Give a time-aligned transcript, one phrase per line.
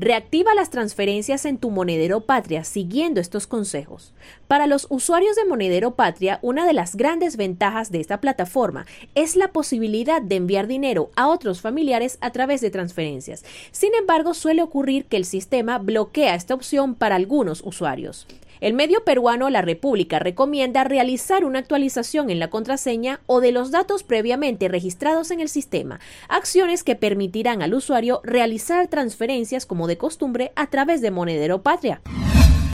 [0.00, 4.12] Reactiva las transferencias en tu monedero Patria siguiendo estos consejos.
[4.46, 8.86] Para los usuarios de monedero Patria, una de las grandes ventajas de esta plataforma
[9.16, 13.44] es la posibilidad de enviar dinero a otros familiares a través de transferencias.
[13.72, 18.28] Sin embargo, suele ocurrir que el sistema bloquea esta opción para algunos usuarios.
[18.60, 23.70] El medio peruano La República recomienda realizar una actualización en la contraseña o de los
[23.70, 29.98] datos previamente registrados en el sistema, acciones que permitirán al usuario realizar transferencias como de
[29.98, 32.00] costumbre a través de Monedero Patria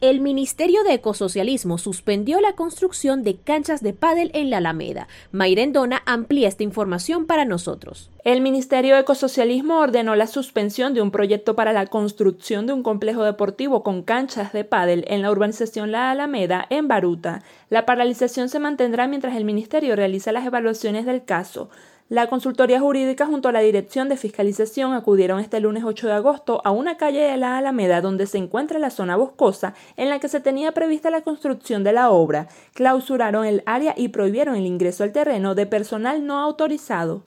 [0.00, 5.08] el Ministerio de Ecosocialismo suspendió la construcción de canchas de pádel en la Alameda.
[5.32, 8.08] Mayrendona amplía esta información para nosotros.
[8.22, 12.84] El Ministerio de Ecosocialismo ordenó la suspensión de un proyecto para la construcción de un
[12.84, 17.42] complejo deportivo con canchas de pádel en la urbanización La Alameda, en Baruta.
[17.68, 21.70] La paralización se mantendrá mientras el ministerio realiza las evaluaciones del caso.
[22.10, 26.62] La consultoría jurídica junto a la Dirección de Fiscalización acudieron este lunes 8 de agosto
[26.64, 30.28] a una calle de la Alameda donde se encuentra la zona boscosa en la que
[30.28, 32.48] se tenía prevista la construcción de la obra.
[32.72, 37.24] Clausuraron el área y prohibieron el ingreso al terreno de personal no autorizado.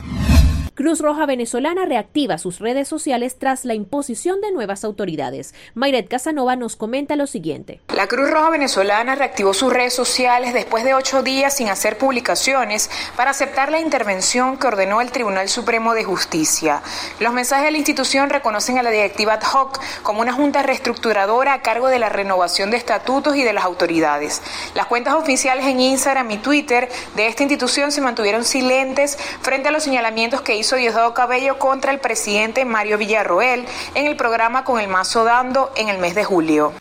[0.81, 5.53] Cruz Roja Venezolana reactiva sus redes sociales tras la imposición de nuevas autoridades.
[5.75, 7.81] Mayret Casanova nos comenta lo siguiente.
[7.95, 12.89] La Cruz Roja Venezolana reactivó sus redes sociales después de ocho días sin hacer publicaciones
[13.15, 16.81] para aceptar la intervención que ordenó el Tribunal Supremo de Justicia.
[17.19, 21.53] Los mensajes de la institución reconocen a la directiva ad hoc como una junta reestructuradora
[21.53, 24.41] a cargo de la renovación de estatutos y de las autoridades.
[24.73, 29.71] Las cuentas oficiales en Instagram y Twitter de esta institución se mantuvieron silentes frente a
[29.71, 34.88] los señalamientos que Diosdado Cabello contra el presidente Mario Villarroel en el programa Con el
[34.88, 36.73] Mazo Dando en el mes de julio.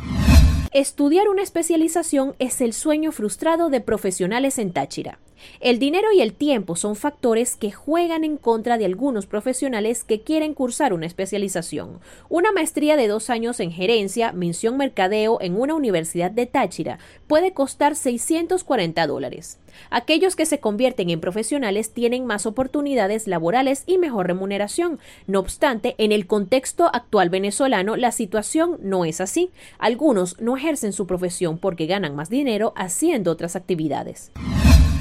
[0.73, 5.19] Estudiar una especialización es el sueño frustrado de profesionales en Táchira.
[5.59, 10.21] El dinero y el tiempo son factores que juegan en contra de algunos profesionales que
[10.21, 11.99] quieren cursar una especialización.
[12.29, 17.53] Una maestría de dos años en gerencia, mención mercadeo en una universidad de Táchira puede
[17.53, 19.59] costar 640 dólares.
[19.91, 24.99] Aquellos que se convierten en profesionales tienen más oportunidades laborales y mejor remuneración.
[25.27, 29.51] No obstante, en el contexto actual venezolano, la situación no es así.
[29.79, 34.31] Algunos no ejercen su profesión porque ganan más dinero haciendo otras actividades.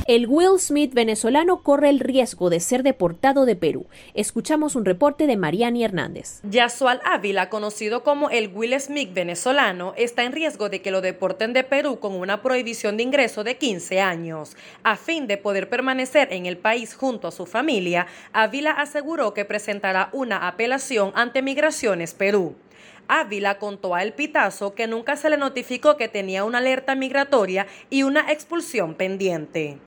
[0.07, 3.85] El Will Smith venezolano corre el riesgo de ser deportado de Perú.
[4.15, 6.39] Escuchamos un reporte de Mariani Hernández.
[6.49, 11.53] Yasual Ávila, conocido como el Will Smith venezolano, está en riesgo de que lo deporten
[11.53, 14.57] de Perú con una prohibición de ingreso de 15 años.
[14.81, 19.45] A fin de poder permanecer en el país junto a su familia, Ávila aseguró que
[19.45, 22.55] presentará una apelación ante Migraciones Perú.
[23.09, 27.65] Ávila contó a El Pitazo que nunca se le notificó que tenía una alerta migratoria
[27.89, 29.79] y una expulsión pendiente.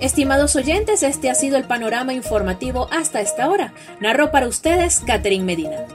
[0.00, 3.72] Estimados oyentes, este ha sido el panorama informativo hasta esta hora.
[4.00, 5.86] Narró para ustedes Catherine Medina.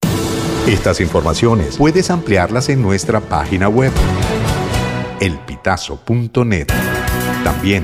[0.67, 3.91] Estas informaciones puedes ampliarlas en nuestra página web
[5.19, 6.67] elpitazo.net.
[7.43, 7.83] También